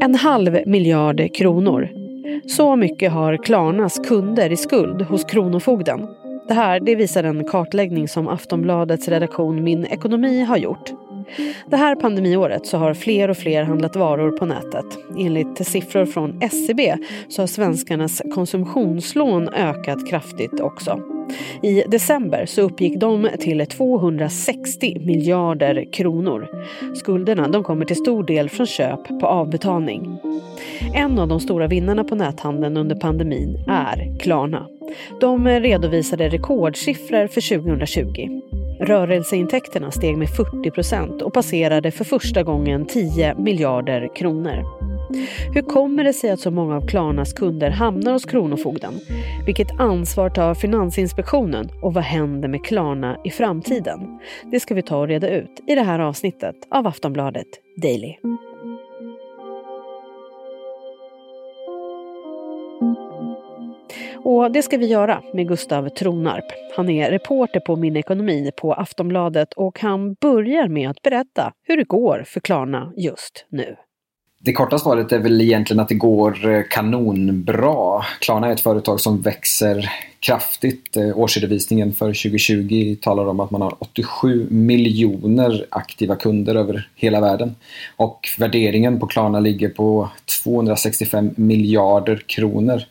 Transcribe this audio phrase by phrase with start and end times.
[0.00, 1.88] En halv miljard kronor.
[2.46, 6.06] Så mycket har Klarnas kunder i skuld hos Kronofogden.
[6.48, 10.92] Det här det visar en kartläggning som Aftonbladets redaktion Min Ekonomi har gjort.
[11.66, 14.98] Det här pandemiåret så har fler och fler handlat varor på nätet.
[15.18, 16.96] Enligt siffror från SCB
[17.28, 21.15] så har svenskarnas konsumtionslån ökat kraftigt också.
[21.62, 26.48] I december så uppgick de till 260 miljarder kronor.
[26.94, 30.18] Skulderna de kommer till stor del från köp på avbetalning.
[30.94, 34.66] En av de stora vinnarna på näthandeln under pandemin är Klarna.
[35.20, 38.42] De redovisade rekordsiffror för 2020.
[38.80, 44.64] Rörelseintäkterna steg med 40 procent och passerade för första gången 10 miljarder kronor.
[45.54, 48.94] Hur kommer det sig att så många av Klarnas kunder hamnar hos Kronofogden?
[49.46, 54.18] Vilket ansvar tar Finansinspektionen och vad händer med Klarna i framtiden?
[54.52, 57.46] Det ska vi ta och reda ut i det här avsnittet av Aftonbladet
[57.82, 58.16] Daily.
[64.26, 66.44] Och det ska vi göra med Gustav Tronarp.
[66.76, 71.76] Han är reporter på Min Ekonomi på Aftonbladet och han börjar med att berätta hur
[71.76, 73.76] det går för Klarna just nu.
[74.46, 78.02] Det korta svaret är väl egentligen att det går eh, kanonbra.
[78.20, 80.96] Klarna är ett företag som växer kraftigt.
[80.96, 87.20] Eh, årsredovisningen för 2020 talar om att man har 87 miljoner aktiva kunder över hela
[87.20, 87.54] världen.
[87.96, 90.08] Och värderingen på Klarna ligger på
[90.44, 92.82] 265 miljarder kronor.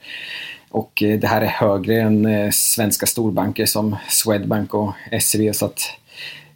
[0.69, 5.56] Och eh, det här är högre än svenska storbanker som Swedbank och SEB.
[5.56, 5.81] Så att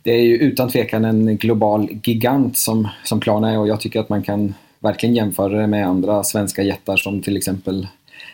[0.04, 4.00] det är ju utan tvekan en global gigant som, som Klarna är och jag tycker
[4.00, 7.88] att man kan verkligen jämföra det med andra svenska jättar som till exempel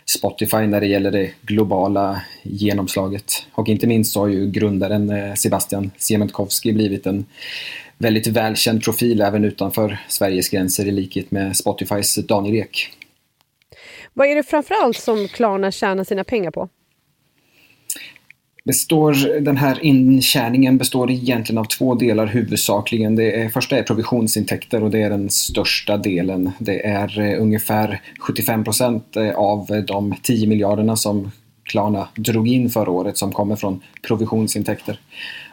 [0.06, 3.32] Spotify när det gäller det globala genomslaget.
[3.52, 7.26] Och inte minst så har ju grundaren eh, Sebastian Siemiatkowski blivit en
[7.98, 12.92] väldigt välkänd profil även utanför Sveriges gränser i likhet med Spotifys Daniel Ek.
[14.14, 16.70] Vad är det framförallt som Klarna tjänar sina pengar på?
[18.66, 23.16] Består, den här intjäningen består egentligen av två delar huvudsakligen.
[23.16, 26.52] Det är, första är provisionsintäkter och det är den största delen.
[26.60, 31.32] Det är eh, ungefär 75 procent eh, av de 10 miljarderna som
[31.64, 35.00] Klarna drog in förra året som kommer från provisionsintäkter.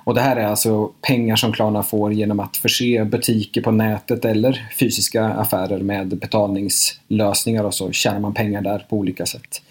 [0.05, 4.25] Och det här är alltså pengar som Klarna får genom att förse butiker på nätet
[4.25, 9.62] eller fysiska affärer med betalningslösningar och så tjänar man pengar där på olika sätt.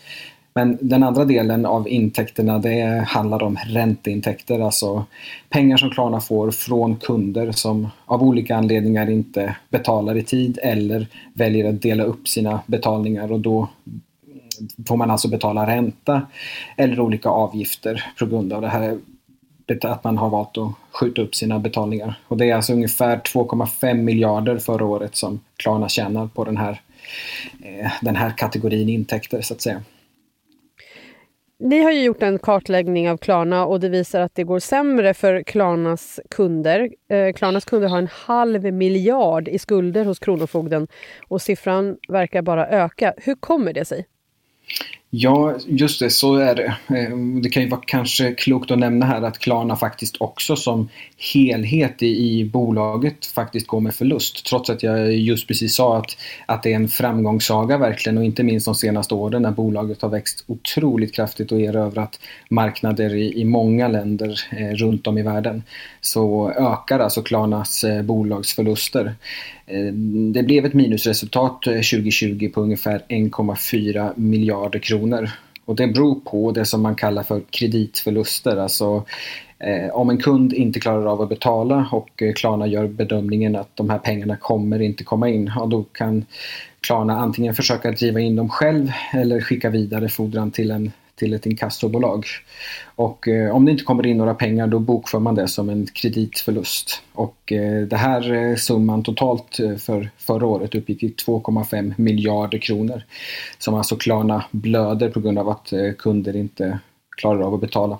[0.53, 5.05] Men den andra delen av intäkterna det handlar om ränteintäkter, alltså
[5.49, 11.07] pengar som Klarna får från kunder som av olika anledningar inte betalar i tid eller
[11.33, 13.67] väljer att dela upp sina betalningar och då
[14.87, 16.21] får man alltså betala ränta
[16.77, 18.97] eller olika avgifter på grund av det här
[19.83, 22.19] att man har valt att skjuta upp sina betalningar.
[22.27, 26.81] Och det är alltså ungefär 2,5 miljarder förra året som Klarna tjänar på den här,
[27.63, 29.81] eh, den här kategorin intäkter så att säga.
[31.63, 35.13] Ni har ju gjort en kartläggning av Klarna och det visar att det går sämre
[35.13, 36.89] för Klarnas kunder.
[37.09, 40.87] Eh, Klarnas kunder har en halv miljard i skulder hos Kronofogden
[41.27, 43.13] och siffran verkar bara öka.
[43.17, 44.05] Hur kommer det sig?
[45.13, 46.75] Ja, just det, så är det.
[46.97, 50.89] Eh, det kan ju vara kanske klokt att nämna här att Klarna faktiskt också som
[51.33, 54.45] helhet i, i bolaget faktiskt går med förlust.
[54.45, 58.43] Trots att jag just precis sa att, att det är en framgångssaga verkligen och inte
[58.43, 63.45] minst de senaste åren när bolaget har växt otroligt kraftigt och erövrat marknader i, i
[63.45, 65.63] många länder eh, runt om i världen.
[66.01, 69.15] Så ökar alltså Klarnas eh, bolagsförluster.
[69.65, 69.93] Eh,
[70.33, 75.00] det blev ett minusresultat eh, 2020 på ungefär 1,4 miljarder kronor.
[75.65, 78.57] Och det beror på det som man kallar för kreditförluster.
[78.57, 79.05] Alltså
[79.59, 83.75] eh, om en kund inte klarar av att betala och eh, Klarna gör bedömningen att
[83.75, 86.25] de här pengarna kommer inte komma in, ja, då kan
[86.81, 91.45] Klarna antingen försöka driva in dem själv eller skicka vidare fordran till en till ett
[91.45, 92.25] inkassobolag.
[92.95, 95.87] Och eh, om det inte kommer in några pengar då bokför man det som en
[95.93, 97.01] kreditförlust.
[97.13, 102.57] Och eh, det här eh, summan totalt eh, för förra året uppgick till 2,5 miljarder
[102.57, 103.03] kronor.
[103.57, 106.79] Som alltså Klarna blöder på grund av att eh, kunder inte
[107.17, 107.99] klarar av att betala.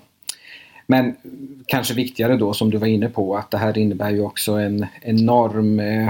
[0.86, 1.16] Men
[1.66, 4.86] kanske viktigare då som du var inne på att det här innebär ju också en
[5.02, 6.08] enorm eh,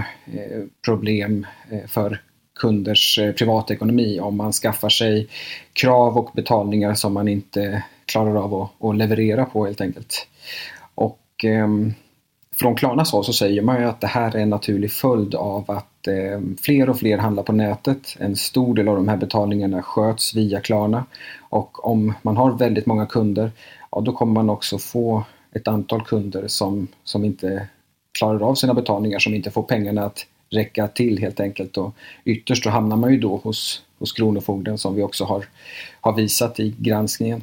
[0.84, 1.46] problem
[1.86, 2.20] för
[2.62, 5.28] kunders eh, privatekonomi om man skaffar sig
[5.72, 10.26] krav och betalningar som man inte klarar av att, att leverera på helt enkelt.
[10.94, 11.68] Och eh,
[12.56, 15.70] från Klarnas håll så säger man ju att det här är en naturlig följd av
[15.70, 18.16] att eh, fler och fler handlar på nätet.
[18.18, 21.04] En stor del av de här betalningarna sköts via Klarna
[21.40, 23.50] och om man har väldigt många kunder,
[23.90, 27.68] ja då kommer man också få ett antal kunder som, som inte
[28.18, 31.76] klarar av sina betalningar, som inte får pengarna att räcka till helt enkelt.
[31.76, 31.94] Och
[32.24, 35.44] ytterst så hamnar man ju då hos, hos Kronofogden som vi också har,
[36.00, 37.42] har visat i granskningen.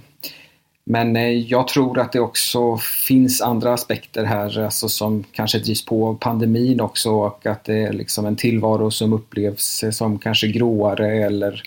[0.83, 2.77] Men eh, jag tror att det också
[3.07, 7.77] finns andra aspekter här alltså som kanske drivs på av pandemin också och att det
[7.77, 11.63] är liksom en tillvaro som upplevs som kanske gråare eller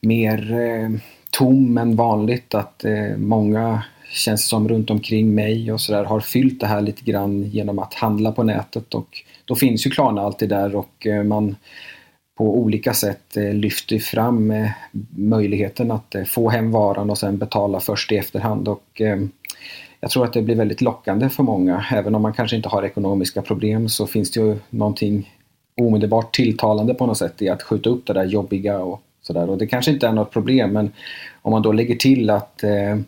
[0.00, 0.90] mer eh,
[1.30, 2.54] tom än vanligt.
[2.54, 7.02] Att eh, många känns som runt omkring mig och sådär har fyllt det här lite
[7.02, 11.22] grann genom att handla på nätet och då finns ju Klarna alltid där och eh,
[11.22, 11.56] man
[12.38, 14.70] på olika sätt eh, lyfter fram eh,
[15.16, 19.00] möjligheten att få hem varan och sen betala först i efterhand och
[20.00, 21.84] jag tror att det blir väldigt lockande för många.
[21.92, 25.34] Även om man kanske inte har ekonomiska problem så finns det ju någonting
[25.80, 29.50] omedelbart tilltalande på något sätt i att skjuta upp det där jobbiga och sådär.
[29.50, 30.92] Och det kanske inte är något problem men
[31.42, 32.98] om man då lägger till att Eh,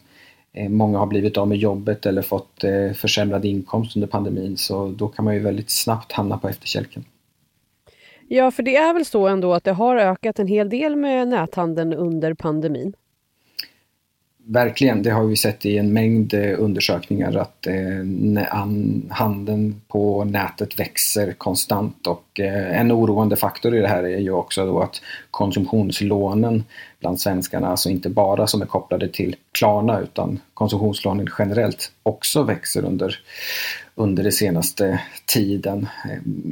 [0.52, 4.88] Eh, många har blivit av med jobbet eller fått eh, försämrad inkomst under pandemin så
[4.88, 7.04] då kan man ju väldigt snabbt hamna på efterkälken.
[8.28, 11.28] Ja, för det är väl så ändå att det har ökat en hel del med
[11.28, 12.92] näthandeln under pandemin?
[14.46, 18.64] Verkligen, det har vi sett i en mängd eh, undersökningar att eh,
[19.10, 24.30] handeln på nätet växer konstant och eh, en oroande faktor i det här är ju
[24.30, 26.64] också då att konsumtionslånen
[27.00, 32.84] bland svenskarna, alltså inte bara som är kopplade till Klarna utan konsumtionslånen generellt också växer
[32.84, 33.18] under,
[33.94, 35.88] under den senaste tiden.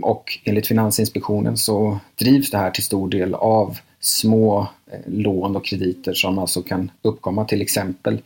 [0.03, 5.65] Och enligt Finansinspektionen så drivs det här till stor del av små Eh, lån och
[5.65, 8.23] krediter som alltså kan uppkomma till exempel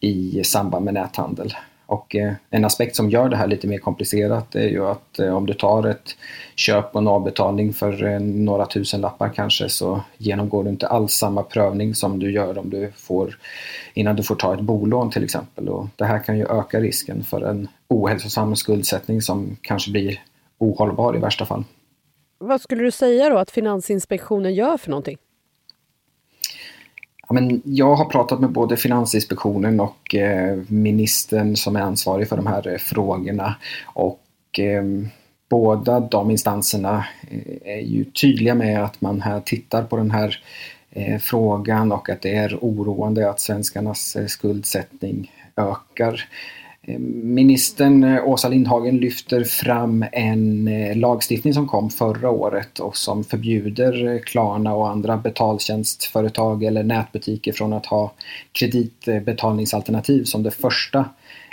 [0.00, 1.54] i samband med näthandel.
[1.86, 5.36] Och eh, en aspekt som gör det här lite mer komplicerat är ju att eh,
[5.36, 6.16] om du tar ett
[6.54, 11.42] köp och en avbetalning för några tusen lappar kanske så genomgår du inte alls samma
[11.42, 13.38] prövning som du gör om du får
[13.94, 15.68] innan du får ta ett bolån till exempel.
[15.68, 20.20] Och det här kan ju öka risken för en ohälsosam skuldsättning som kanske blir
[20.58, 21.64] ohållbar i värsta fall.
[22.38, 25.18] Vad skulle du säga då att Finansinspektionen gör för någonting?
[27.32, 32.46] Men jag har pratat med både Finansinspektionen och eh, ministern som är ansvarig för de
[32.46, 33.54] här eh, frågorna.
[33.84, 34.20] Och
[34.58, 34.84] eh,
[35.50, 37.04] båda de instanserna
[37.64, 40.40] är ju tydliga med att man här tittar på den här
[41.20, 46.28] frågan och att det är oroande att svenskarnas skuldsättning ökar.
[46.86, 52.96] Eh, ministern eh, Åsa Lindhagen lyfter fram en eh, lagstiftning som kom förra året och
[52.96, 58.12] som förbjuder Klarna och andra betaltjänstföretag eller nätbutiker från att ha
[58.52, 61.04] kreditbetalningsalternativ som det första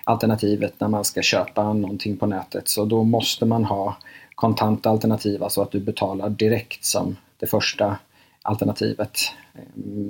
[0.03, 2.67] alternativet när man ska köpa någonting på nätet.
[2.67, 3.97] Så då måste man ha
[4.35, 7.97] kontanta alternativ, alltså att du betalar direkt som det första
[8.41, 9.19] alternativet.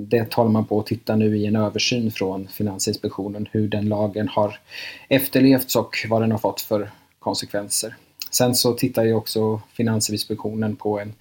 [0.08, 4.28] Det håller man på att titta nu i en översyn från Finansinspektionen hur den lagen
[4.28, 4.60] har
[5.08, 7.96] efterlevts och vad den har fått för konsekvenser.
[8.32, 11.14] Sen så tittar ju också Finansinspektionen på en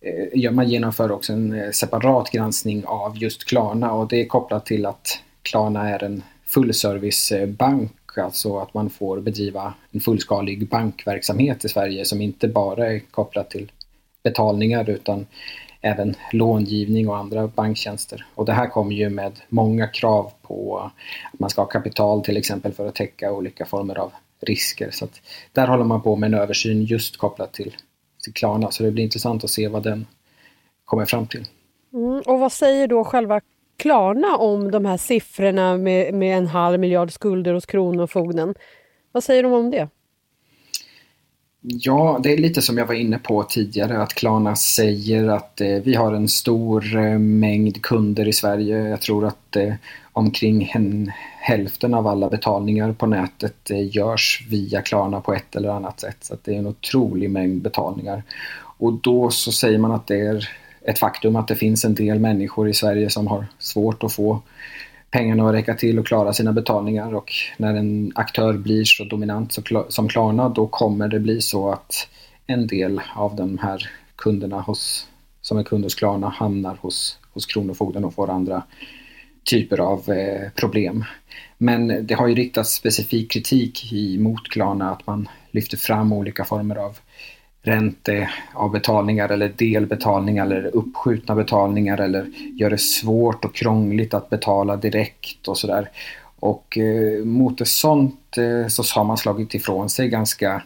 [0.00, 4.66] eh, man genomför också en eh, separat granskning av just Klarna och det är kopplat
[4.66, 11.68] till att Klarna är en fullservicebank, alltså att man får bedriva en fullskalig bankverksamhet i
[11.68, 13.72] Sverige som inte bara är kopplat till
[14.22, 15.26] betalningar utan
[15.84, 18.26] även långivning och andra banktjänster.
[18.34, 20.78] Och det här kommer ju med många krav på
[21.32, 24.90] att man ska ha kapital till exempel för att täcka olika former av risker.
[24.90, 25.08] Så
[25.52, 27.76] där håller man på med en översyn just kopplat till,
[28.24, 30.06] till Klarna så det blir intressant att se vad den
[30.84, 31.44] kommer fram till.
[31.92, 33.40] Mm, och vad säger då själva
[33.76, 38.54] Klarna om de här siffrorna med, med en halv miljard skulder hos Kronofogden?
[39.12, 39.88] Vad säger de om det?
[41.66, 45.68] Ja, det är lite som jag var inne på tidigare att Klarna säger att eh,
[45.68, 48.88] vi har en stor eh, mängd kunder i Sverige.
[48.88, 49.74] Jag tror att eh,
[50.12, 55.68] omkring en, hälften av alla betalningar på nätet eh, görs via Klarna på ett eller
[55.68, 56.16] annat sätt.
[56.20, 58.22] Så det är en otrolig mängd betalningar.
[58.78, 60.48] Och då så säger man att det är
[60.82, 64.40] ett faktum att det finns en del människor i Sverige som har svårt att få
[65.14, 69.58] pengarna att räcka till och klara sina betalningar och när en aktör blir så dominant
[69.88, 72.08] som Klarna då kommer det bli så att
[72.46, 75.08] en del av de här kunderna hos,
[75.40, 78.62] som är kund hos Klarna hamnar hos, hos Kronofogden och får andra
[79.44, 81.04] typer av eh, problem.
[81.58, 86.76] Men det har ju riktats specifik kritik mot Klarna att man lyfter fram olika former
[86.76, 86.98] av
[87.64, 95.48] ränteavbetalningar eller delbetalningar eller uppskjutna betalningar eller gör det svårt och krångligt att betala direkt
[95.48, 95.90] och sådär.
[96.38, 100.62] Och eh, mot ett sånt eh, så har man slagit ifrån sig ganska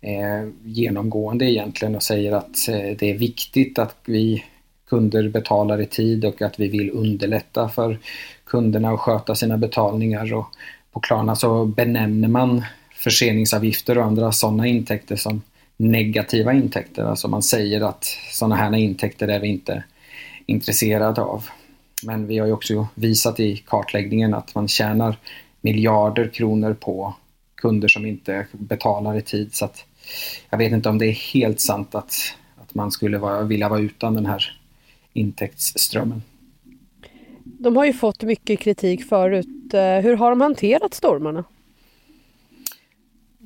[0.00, 4.44] eh, genomgående egentligen och säger att eh, det är viktigt att vi
[4.88, 7.98] kunder betalar i tid och att vi vill underlätta för
[8.44, 10.34] kunderna att sköta sina betalningar.
[10.34, 10.46] Och
[10.92, 15.42] på Klarna så benämner man förseningsavgifter och andra sådana intäkter som
[15.82, 17.04] negativa intäkter.
[17.04, 19.84] Alltså man säger att sådana här intäkter är vi inte
[20.46, 21.44] intresserade av.
[22.04, 25.16] Men vi har ju också visat i kartläggningen att man tjänar
[25.60, 27.14] miljarder kronor på
[27.54, 29.54] kunder som inte betalar i tid.
[29.54, 29.84] Så att
[30.50, 32.14] jag vet inte om det är helt sant att,
[32.56, 34.58] att man skulle vara, vilja vara utan den här
[35.12, 36.22] intäktsströmmen.
[37.44, 39.74] De har ju fått mycket kritik förut.
[39.74, 41.44] Eh, hur har de hanterat stormarna?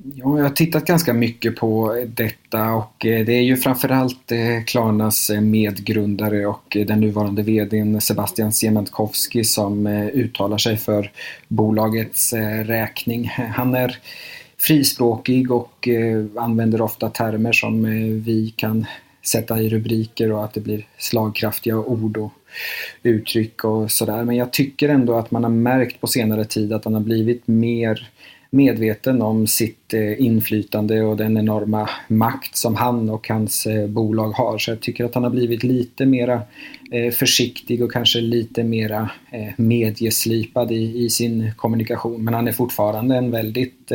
[0.03, 4.63] Ja, jag har tittat ganska mycket på detta och eh, det är ju framförallt eh,
[4.65, 11.11] Klarnas eh, medgrundare och den nuvarande VDn Sebastian Siemiatkowski som uttalar sig för
[11.47, 12.33] bolagets
[12.65, 13.27] räkning.
[13.27, 13.97] Han är
[14.57, 15.87] frispråkig och
[16.35, 17.83] använder ofta termer som
[18.25, 18.85] vi kan
[19.25, 22.33] sätta i rubriker och att det blir slagkraftiga ord och
[23.03, 24.23] uttryck och sådär.
[24.23, 27.47] Men jag tycker ändå att man har märkt på senare tid att han har blivit
[27.47, 28.09] mer
[28.49, 34.31] medveten om sitt eh, inflytande och den enorma makt som han och hans eh, bolag
[34.31, 34.57] har.
[34.57, 36.41] Så jag tycker att han har blivit lite mera
[36.91, 39.09] eh, försiktig och kanske lite mera
[39.57, 42.23] medieslipad i, i sin kommunikation.
[42.23, 43.91] Men han är fortfarande en väldigt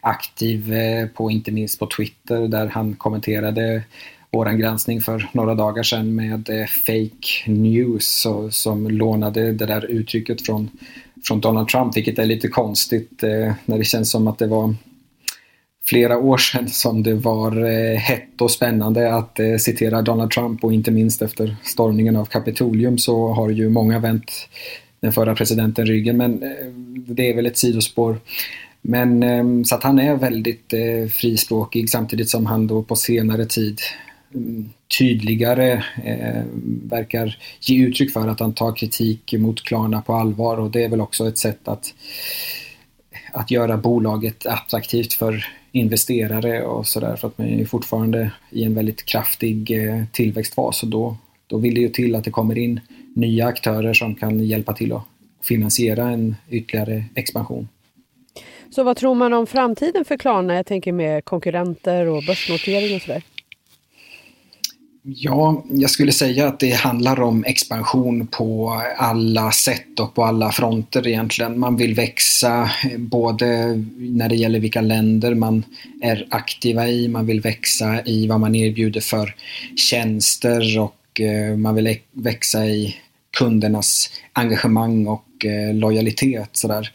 [0.00, 0.74] aktiv
[1.14, 3.82] på, inte minst på Twitter, där han kommenterade
[4.30, 10.70] vår granskning för några dagar sedan med fake news som lånade det där uttrycket från,
[11.24, 14.74] från Donald Trump, vilket är lite konstigt eh, när det känns som att det var
[15.84, 20.64] flera år sedan som det var eh, hett och spännande att eh, citera Donald Trump
[20.64, 24.48] och inte minst efter stormningen av Kapitolium så har ju många vänt
[25.00, 26.66] den förra presidenten ryggen men eh,
[27.06, 28.18] det är väl ett sidospår.
[28.82, 33.46] Men eh, så att han är väldigt eh, frispråkig samtidigt som han då på senare
[33.46, 33.80] tid
[34.98, 35.72] tydligare
[36.04, 36.42] eh,
[36.84, 40.88] verkar ge uttryck för att han tar kritik mot Klarna på allvar och det är
[40.88, 41.94] väl också ett sätt att,
[43.32, 48.74] att göra bolaget attraktivt för investerare och sådär för att man är fortfarande i en
[48.74, 52.80] väldigt kraftig eh, tillväxtfas och då, då vill det ju till att det kommer in
[53.14, 55.04] nya aktörer som kan hjälpa till att
[55.42, 57.68] finansiera en ytterligare expansion.
[58.70, 60.54] Så vad tror man om framtiden för Klarna?
[60.54, 63.22] Jag tänker med konkurrenter och börsnotering och sådär.
[65.04, 70.52] Ja, jag skulle säga att det handlar om expansion på alla sätt och på alla
[70.52, 71.58] fronter egentligen.
[71.58, 73.46] Man vill växa eh, både
[73.96, 75.64] när det gäller vilka länder man
[76.02, 79.34] är aktiva i, man vill växa i vad man erbjuder för
[79.76, 82.96] tjänster och eh, man vill växa i
[83.38, 86.48] kundernas engagemang och eh, lojalitet.
[86.52, 86.90] Sådär.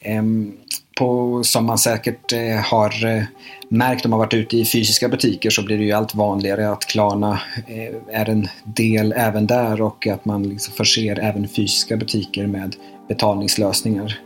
[0.00, 0.52] Ehm,
[0.98, 3.22] på, som man säkert eh, har eh,
[3.68, 6.86] märkt om man varit ute i fysiska butiker så blir det ju allt vanligare att
[6.86, 12.46] Klarna eh, är en del även där och att man liksom förser även fysiska butiker
[12.46, 12.76] med
[13.08, 14.20] betalningslösningar.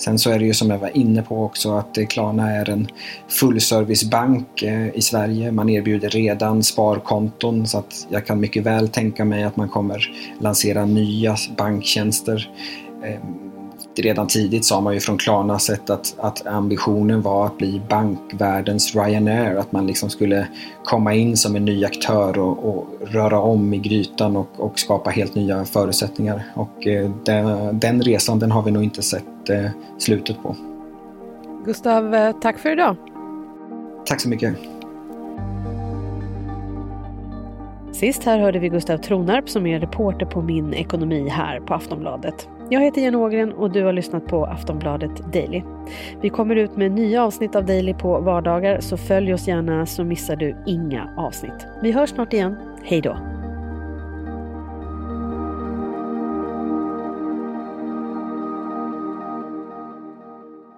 [0.00, 2.70] Sen så är det ju som jag var inne på också att eh, Klarna är
[2.70, 2.88] en
[3.28, 5.52] fullservicebank eh, i Sverige.
[5.52, 10.10] Man erbjuder redan sparkonton så att jag kan mycket väl tänka mig att man kommer
[10.40, 12.50] lansera nya banktjänster
[13.04, 13.20] eh,
[13.94, 18.94] redan tidigt sa man ju från Klarna sett att, att ambitionen var att bli bankvärldens
[18.94, 19.56] Ryanair.
[19.56, 20.46] Att man liksom skulle
[20.84, 25.10] komma in som en ny aktör och, och röra om i grytan och, och, skapa
[25.10, 26.42] helt nya förutsättningar.
[26.54, 30.56] Och eh, den, den, resan den har vi nog inte sett eh, slutet på.
[31.64, 32.96] Gustav, eh, tack för idag.
[34.06, 34.54] Tack så mycket.
[37.92, 42.48] Sist här hörde vi Gustav Tronarp som är reporter på Min Ekonomi här på Aftonbladet.
[42.72, 45.62] Jag heter Jenny Ågren och du har lyssnat på Aftonbladet Daily.
[46.20, 50.04] Vi kommer ut med nya avsnitt av Daily på vardagar så följ oss gärna så
[50.04, 51.66] missar du inga avsnitt.
[51.82, 52.56] Vi hörs snart igen.
[52.82, 53.16] Hej då!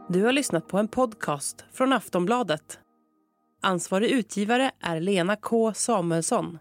[0.09, 2.79] Du har lyssnat på en podcast från Aftonbladet.
[3.63, 6.59] Ansvarig utgivare är Lena K Samuelsson.